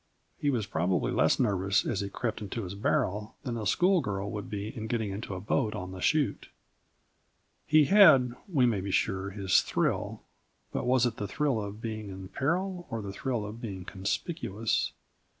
[0.39, 4.49] He was probably less nervous as he crept into his barrel than a schoolgirl would
[4.49, 6.49] be in getting into the boat on the chute.
[7.67, 10.23] He had we may be sure, his thrill,
[10.71, 14.91] but was it the thrill of being in peril or the thrill of being conspicuous?